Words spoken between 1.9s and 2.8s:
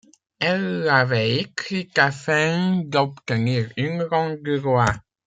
afin